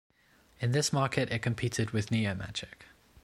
[0.59, 2.87] In this market it competed with NeoMagic.